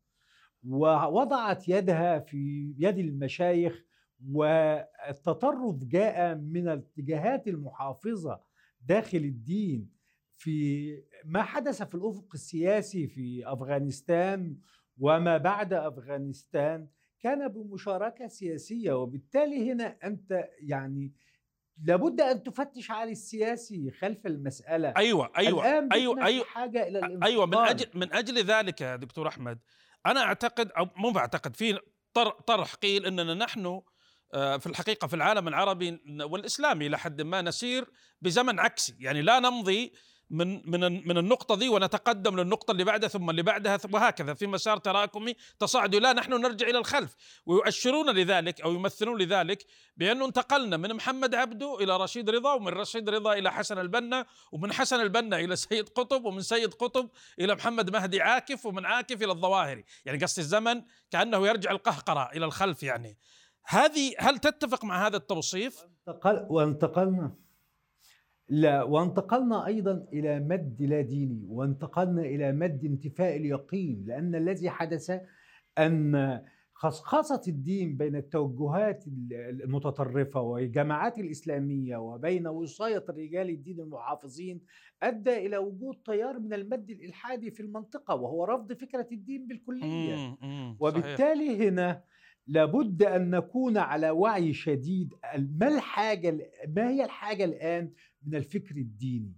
ووضعت 0.68 1.70
يدها 1.70 2.20
في 2.20 2.74
يد 2.78 2.98
المشايخ 2.98 3.86
والتطرف 4.32 5.84
جاء 5.84 6.36
من 6.36 6.68
الاتجاهات 6.70 7.48
المحافظة 7.48 8.42
داخل 8.82 9.18
الدين 9.18 9.90
في 10.38 11.04
ما 11.26 11.42
حدث 11.44 11.84
في 11.84 11.96
الأفق 11.96 12.28
السياسي 12.34 13.08
في 13.08 13.44
أفغانستان 13.54 14.58
وما 14.98 15.38
بعد 15.38 15.74
أفغانستان 15.74 16.88
كان 17.20 17.48
بمشاركة 17.48 18.28
سياسية 18.28 18.94
وبالتالي 18.94 19.72
هنا 19.72 19.98
أنت 20.04 20.50
يعني 20.62 21.12
لابد 21.84 22.22
أن 22.22 22.44
تفتش 22.44 22.92
على 22.92 23.12
السياسي 23.12 23.92
خلف 23.92 24.26
المسألة. 24.26 24.94
أيوه 24.98 25.32
أيوه 25.38 25.70
الآن 25.70 25.90
أيوه 25.94 26.26
أيوه. 26.26 26.46
حاجة 26.46 26.88
إلى. 26.88 27.20
أيوه 27.24 27.46
من 27.46 27.58
أجل 27.58 27.86
من 27.94 28.14
أجل 28.14 28.44
ذلك 28.44 28.82
يا 28.82 28.96
دكتور 28.96 29.28
أحمد 29.28 29.60
أنا 30.06 30.24
أعتقد 30.24 30.72
أو 30.72 30.88
مو 30.96 31.12
بعتقد 31.12 31.56
في 31.56 31.80
طرح 32.48 32.74
قيل 32.74 33.06
إننا 33.06 33.34
نحن 33.34 33.82
آه، 34.34 34.58
في 34.58 34.68
الحقيقة 34.68 35.08
في 35.08 35.16
العالم 35.16 35.48
العربي 35.48 36.00
والإسلامي 36.22 36.88
إلى 36.88 36.98
حد 36.98 37.22
ما 37.22 37.42
نسير 37.42 37.86
بزمن 38.22 38.60
عكسي. 38.60 38.96
يعني 39.00 39.22
لا 39.22 39.40
نمضي 39.40 39.94
من 40.30 40.70
من 40.72 41.08
من 41.08 41.18
النقطة 41.18 41.56
دي 41.56 41.70
ونتقدم 41.70 42.40
للنقطة 42.40 42.72
اللي 42.72 42.84
بعدها 42.84 43.10
ثم 43.10 43.30
اللي 43.30 43.44
بعدها 43.44 43.80
وهكذا 43.94 44.34
في 44.34 44.48
مسار 44.48 44.78
تراكمي 44.78 45.36
تصاعدي. 45.60 46.00
لا 46.00 46.14
نحن 46.14 46.34
نرجع 46.34 46.68
إلى 46.68 46.78
الخلف. 46.78 47.16
ويؤشرون 47.46 48.10
لذلك 48.10 48.62
أو 48.62 48.74
يمثلون 48.74 49.22
لذلك 49.22 49.66
بانه 49.98 50.26
انتقلنا 50.26 50.78
من 50.78 50.94
محمد 50.94 51.36
عبده 51.36 51.78
إلى 51.82 51.98
رشيد 51.98 52.30
رضا 52.30 52.54
ومن 52.54 52.68
رشيد 52.68 53.10
رضا 53.10 53.34
إلى 53.34 53.52
حسن 53.52 53.80
البنا 53.80 54.26
ومن 54.52 54.74
حسن 54.74 55.02
البنا 55.02 55.40
إلى 55.40 55.56
سيد 55.56 55.90
قطب 55.90 56.26
ومن 56.26 56.42
سيد 56.42 56.74
قطب 56.74 57.10
إلى 57.40 57.56
محمد 57.56 57.90
مهدي 57.90 58.22
عاكف 58.22 58.66
ومن 58.66 58.86
عاكف 58.86 59.24
إلى 59.24 59.32
الظواهري. 59.32 59.84
يعني 60.06 60.18
قصد 60.20 60.40
الزمن 60.40 60.82
كأنه 61.12 61.48
يرجع 61.48 61.72
القهقرة 61.72 62.30
إلى 62.34 62.46
الخلف 62.46 62.84
يعني. 62.84 63.18
هذه 63.66 64.14
هل 64.20 64.38
تتفق 64.38 64.86
مع 64.86 65.08
هذا 65.08 65.18
التوصيف؟ 65.18 65.86
وانتقلنا. 66.50 67.49
لا 68.50 68.84
وانتقلنا 68.84 69.66
أيضا 69.66 70.06
إلى 70.14 70.40
مد 70.40 70.82
لا 70.82 71.02
ديني 71.02 71.46
وانتقلنا 71.50 72.22
إلى 72.22 72.52
مد 72.52 72.86
انتفاء 72.86 73.36
اليقين 73.38 74.04
لأن 74.08 74.36
الذي 74.36 74.70
حدث 74.70 75.22
أن 75.78 76.42
خصخصة 76.74 77.42
الدين 77.48 77.98
بين 77.98 78.16
التوجهات 78.16 79.04
المتطرفة 79.32 80.42
والجماعات 80.42 81.18
الإسلامية 81.20 81.98
وبين 81.98 82.48
وصاية 82.48 83.06
رجال 83.10 83.50
الدين 83.50 83.80
المحافظين 83.80 84.62
أدى 85.04 85.46
إلى 85.46 85.58
وجود 85.58 85.96
تيار 86.06 86.40
من 86.40 86.54
المد 86.54 86.90
الإلحادي 86.90 87.52
في 87.52 87.60
المنطقة 87.60 88.16
وهو 88.16 88.46
رفض 88.46 88.74
فكرة 88.74 89.08
الدين 89.12 89.48
صحيح. 90.42 90.76
وبالتالي 90.80 91.68
هنا 91.68 92.04
لابد 92.48 93.04
أن 93.04 93.30
نكون 93.30 93.78
على 93.78 94.10
وعي 94.10 94.54
شديد 94.54 95.14
ما 95.60 95.68
الحاجة 95.68 96.52
ما 96.76 96.90
هي 96.90 97.04
الحاجة 97.06 97.46
الآن 97.46 97.92
من 98.24 98.36
الفكر 98.36 98.76
الديني. 98.76 99.34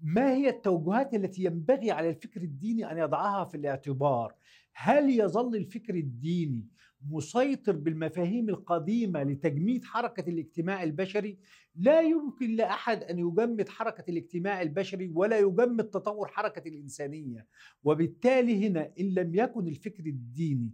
ما 0.00 0.32
هي 0.34 0.48
التوجهات 0.48 1.14
التي 1.14 1.44
ينبغي 1.44 1.90
على 1.90 2.08
الفكر 2.08 2.42
الديني 2.42 2.92
أن 2.92 2.98
يضعها 2.98 3.44
في 3.44 3.56
الاعتبار؟ 3.56 4.34
هل 4.74 5.10
يظل 5.10 5.56
الفكر 5.56 5.94
الديني 5.94 6.68
مسيطر 7.10 7.72
بالمفاهيم 7.76 8.48
القديمة 8.48 9.22
لتجميد 9.22 9.84
حركة 9.84 10.30
الاجتماع 10.30 10.82
البشري؟ 10.82 11.38
لا 11.74 12.00
يمكن 12.00 12.56
لأحد 12.56 13.02
أن 13.02 13.18
يجمد 13.18 13.68
حركة 13.68 14.10
الاجتماع 14.10 14.62
البشري 14.62 15.12
ولا 15.14 15.38
يجمد 15.38 15.84
تطور 15.84 16.28
حركة 16.28 16.68
الإنسانية. 16.68 17.46
وبالتالي 17.84 18.68
هنا 18.68 18.92
إن 19.00 19.14
لم 19.14 19.34
يكن 19.34 19.68
الفكر 19.68 20.06
الديني 20.06 20.72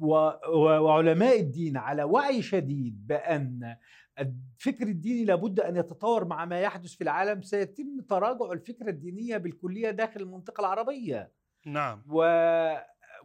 وعلماء 0.00 1.40
الدين 1.40 1.76
على 1.76 2.04
وعي 2.04 2.42
شديد 2.42 3.06
بأن 3.06 3.76
الفكر 4.18 4.86
الديني 4.86 5.24
لابد 5.24 5.60
أن 5.60 5.76
يتطور 5.76 6.24
مع 6.24 6.44
ما 6.44 6.60
يحدث 6.60 6.94
في 6.94 7.04
العالم 7.04 7.42
سيتم 7.42 8.00
تراجع 8.08 8.52
الفكرة 8.52 8.90
الدينية 8.90 9.36
بالكلية 9.36 9.90
داخل 9.90 10.20
المنطقة 10.20 10.60
العربية. 10.60 11.32
نعم. 11.66 12.02
و... 12.08 12.24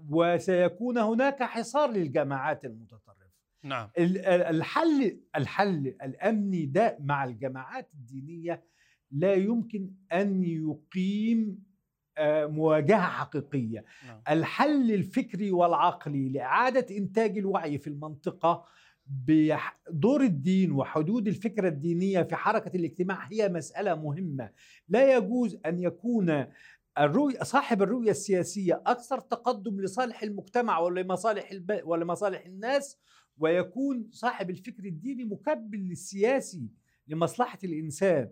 وسيكون 0.09 0.97
هناك 0.97 1.43
حصار 1.43 1.91
للجماعات 1.91 2.65
المتطرفة 2.65 3.19
نعم. 3.63 3.89
ال- 3.97 4.17
ال- 4.17 4.41
الحل 4.55 5.19
الحل 5.35 5.95
الأمني 6.03 6.65
ده 6.65 6.97
مع 6.99 7.23
الجماعات 7.23 7.89
الدينية 7.93 8.63
لا 9.11 9.33
يمكن 9.33 9.91
أن 10.13 10.43
يقيم 10.43 11.69
آه، 12.17 12.45
مواجهة 12.45 13.01
حقيقية. 13.09 13.85
نعم. 14.07 14.21
الحل 14.29 14.91
الفكري 14.91 15.51
والعقلي 15.51 16.29
لإعادة 16.29 16.97
إنتاج 16.97 17.37
الوعي 17.37 17.77
في 17.77 17.87
المنطقة 17.87 18.65
بدور 19.09 20.21
الدين 20.21 20.71
وحدود 20.71 21.27
الفكرة 21.27 21.67
الدينية 21.67 22.23
في 22.23 22.35
حركة 22.35 22.77
الاجتماع 22.77 23.27
هي 23.31 23.49
مسألة 23.49 23.95
مهمة. 23.95 24.49
لا 24.89 25.17
يجوز 25.17 25.57
أن 25.65 25.79
يكون 25.79 26.45
الرؤية 26.97 27.43
صاحب 27.43 27.81
الرؤية 27.81 28.11
السياسية 28.11 28.83
أكثر 28.85 29.19
تقدم 29.19 29.81
لصالح 29.81 30.23
المجتمع 30.23 30.79
ولمصالح 30.79 31.51
الب... 31.51 31.81
ولمصالح 31.83 32.45
الناس 32.45 32.97
ويكون 33.37 34.07
صاحب 34.11 34.49
الفكر 34.49 34.85
الديني 34.85 35.23
مكبل 35.23 35.77
للسياسي 35.77 36.69
لمصلحة 37.07 37.59
الإنسان. 37.63 38.29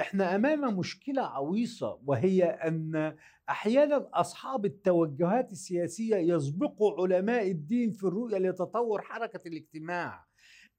إحنا 0.00 0.34
أمام 0.36 0.78
مشكلة 0.78 1.22
عويصة 1.22 2.00
وهي 2.06 2.44
أن 2.44 3.14
أحيانا 3.48 4.08
أصحاب 4.12 4.64
التوجهات 4.64 5.52
السياسية 5.52 6.16
يسبقوا 6.16 7.02
علماء 7.02 7.50
الدين 7.50 7.90
في 7.90 8.04
الرؤية 8.04 8.38
لتطور 8.38 9.02
حركة 9.02 9.48
الاجتماع. 9.48 10.26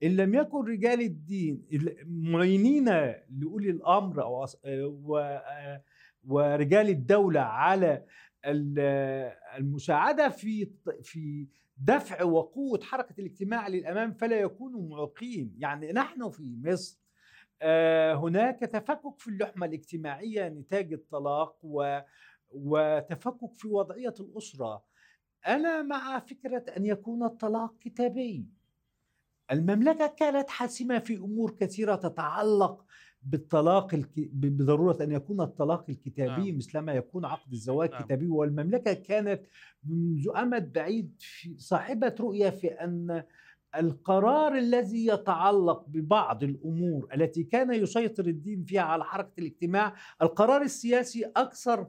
إن 0.04 0.16
لم 0.16 0.34
يكن 0.36 0.58
رجال 0.66 1.02
الدين 1.02 1.66
معينين 2.06 2.86
لأولي 3.30 3.70
الأمر 3.70 4.24
أو 4.24 4.46
ورجال 6.24 6.90
الدولة 6.90 7.40
على 7.40 8.06
ال- 8.46 9.32
المساعدة 9.58 10.30
في 10.30 10.72
في 11.02 11.48
دفع 11.78 12.24
وقوة 12.24 12.80
حركة 12.84 13.16
الاجتماع 13.20 13.68
للأمام 13.68 14.14
فلا 14.14 14.40
يكونوا 14.40 14.90
معوقين. 14.90 15.56
يعني 15.58 15.92
نحن 15.92 16.30
في 16.30 16.58
مصر 16.64 17.01
هناك 18.14 18.60
تفكك 18.60 19.20
في 19.20 19.28
اللحمة 19.28 19.66
الاجتماعية 19.66 20.50
نتاج 20.50 20.94
الطلاق 20.94 21.58
و... 21.64 22.00
وتفكك 22.52 23.54
في 23.54 23.68
وضعية 23.68 24.14
الأسرة 24.20 24.84
أنا 25.48 25.82
مع 25.82 26.20
فكرة 26.20 26.66
أن 26.78 26.86
يكون 26.86 27.24
الطلاق 27.24 27.78
كتابي 27.80 28.46
المملكة 29.52 30.08
كانت 30.08 30.50
حاسمة 30.50 31.00
في 31.00 31.16
أمور 31.18 31.52
كثيرة 31.52 31.96
تتعلق 31.96 32.86
بالطلاق 33.24 33.94
الك... 33.94 34.10
ب- 34.20 34.58
بضرورة 34.58 35.04
أن 35.04 35.12
يكون 35.12 35.42
الطلاق 35.42 35.86
الكتابي 35.90 36.50
نعم. 36.52 36.58
مثلما 36.58 36.94
يكون 36.94 37.26
عقد 37.26 37.52
الزواج 37.52 37.92
نعم. 37.92 38.02
كتابي 38.02 38.28
والمملكة 38.28 38.94
كانت 38.94 39.42
منذ 39.84 40.30
أمد 40.38 40.74
بعيد 40.74 41.16
في 41.20 41.56
صاحبة 41.58 42.16
رؤية 42.20 42.50
في 42.50 42.68
أن 42.68 43.24
القرار 43.76 44.58
الذي 44.58 45.08
يتعلق 45.08 45.84
ببعض 45.88 46.44
الأمور 46.44 47.08
التي 47.14 47.44
كان 47.44 47.74
يسيطر 47.74 48.26
الدين 48.26 48.64
فيها 48.66 48.82
على 48.82 49.04
حركة 49.06 49.32
الاجتماع، 49.40 49.96
القرار 50.22 50.62
السياسي 50.62 51.32
أكثر 51.38 51.88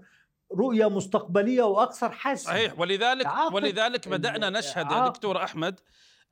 رؤية 0.52 0.88
مستقبلية 0.90 1.62
وأكثر 1.62 2.10
حسم. 2.12 2.46
صحيح 2.46 2.78
ولذلك 2.78 3.26
ولذلك 3.52 4.08
بدأنا 4.08 4.50
نشهد 4.50 4.90
يا 4.90 4.96
عقد- 4.96 5.12
دكتور 5.12 5.44
أحمد 5.44 5.80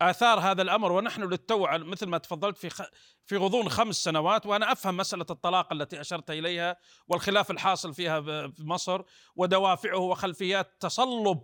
آثار 0.02 0.38
هذا 0.40 0.62
الأمر 0.62 0.92
ونحن 0.92 1.22
للتو 1.22 1.66
مثل 1.70 2.06
ما 2.06 2.18
تفضلت 2.18 2.58
في 2.58 2.70
خ... 2.70 2.82
في 3.26 3.36
غضون 3.36 3.68
خمس 3.68 3.96
سنوات 3.96 4.46
وأنا 4.46 4.72
أفهم 4.72 4.96
مسألة 4.96 5.26
الطلاق 5.30 5.72
التي 5.72 6.00
أشرت 6.00 6.30
إليها 6.30 6.76
والخلاف 7.08 7.50
الحاصل 7.50 7.94
فيها 7.94 8.20
في 8.20 8.52
مصر 8.64 9.02
ودوافعه 9.36 9.98
وخلفيات 9.98 10.72
تصلب 10.80 11.40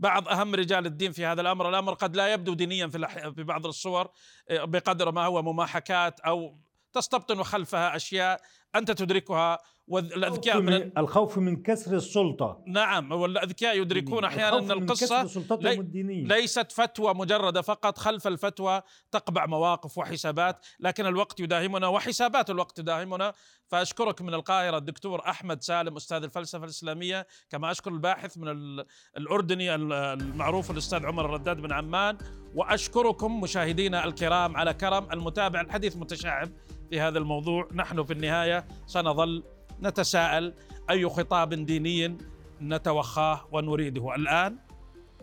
بعض 0.00 0.28
أهم 0.28 0.54
رجال 0.54 0.86
الدين 0.86 1.12
في 1.12 1.26
هذا 1.26 1.40
الأمر 1.40 1.68
الأمر 1.68 1.94
قد 1.94 2.16
لا 2.16 2.32
يبدو 2.32 2.54
دينيا 2.54 2.88
في, 2.88 3.42
بعض 3.44 3.66
الصور 3.66 4.08
آه، 4.48 4.64
بقدر 4.64 5.12
ما 5.12 5.24
هو 5.24 5.42
مماحكات 5.42 6.20
أو 6.20 6.58
تستبطن 6.92 7.42
خلفها 7.42 7.96
أشياء 7.96 8.40
أنت 8.74 8.90
تدركها 8.90 9.58
والأذكياء 9.88 10.56
الخوف 10.58 10.70
من 10.70 10.80
من, 10.86 10.98
الخوف 10.98 11.38
من 11.38 11.62
كسر 11.62 11.96
السلطة. 11.96 12.62
نعم 12.66 13.12
والأذكياء 13.12 13.78
يدركون 13.80 14.24
أحيانا 14.24 14.48
الخوف 14.56 14.70
أن 14.70 14.76
من 14.76 14.82
القصة. 14.82 15.22
كسر 15.22 15.26
سلطتهم 15.40 15.60
لي- 15.62 15.74
الدينيه 15.80 16.24
ليست 16.24 16.72
فتوى 16.72 17.14
مجردة 17.14 17.62
فقط 17.62 17.98
خلف 17.98 18.26
الفتوى 18.26 18.82
تقبع 19.10 19.46
مواقف 19.46 19.98
وحسابات 19.98 20.66
لكن 20.80 21.06
الوقت 21.06 21.40
يداهمنا 21.40 21.86
وحسابات 21.88 22.50
الوقت 22.50 22.76
تداهمنا. 22.76 23.32
فأشكرك 23.68 24.22
من 24.22 24.34
القاهرة 24.34 24.76
الدكتور 24.78 25.20
أحمد 25.28 25.62
سالم 25.62 25.96
أستاذ 25.96 26.22
الفلسفة 26.22 26.64
الإسلامية 26.64 27.26
كما 27.50 27.70
أشكر 27.70 27.90
الباحث 27.90 28.38
من 28.38 28.48
ال- 28.48 28.86
الأردني 29.16 29.74
ال- 29.74 29.92
المعروف 29.92 30.70
الأستاذ 30.70 31.06
عمر 31.06 31.24
الرداد 31.24 31.56
بن 31.56 31.72
عمان. 31.72 32.18
وأشكركم 32.54 33.40
مشاهدينا 33.40 34.04
الكرام 34.04 34.56
على 34.56 34.74
كرم 34.74 35.12
المتابع 35.12 35.60
الحديث 35.60 35.96
متشعب. 35.96 36.50
في 36.90 37.00
هذا 37.00 37.18
الموضوع. 37.18 37.68
نحن 37.74 38.04
في 38.04 38.12
النهاية 38.12 38.64
سنظل 38.86 39.42
نتساءل 39.82 40.54
أي 40.90 41.08
خطاب 41.08 41.54
ديني 41.54 42.18
نتوخاه 42.62 43.48
ونريده 43.52 44.14
الآن 44.14 44.56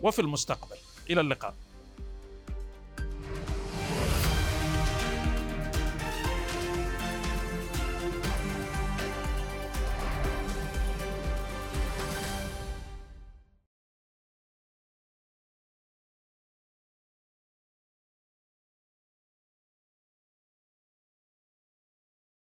وفي 0.02 0.18
المستقبل. 0.18 0.76
إلى 1.10 1.20
اللقاء. 1.20 1.54